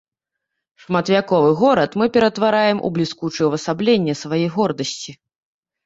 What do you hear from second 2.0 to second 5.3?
мы ператвараем у бліскучае ўвасабленне сваёй гордасці.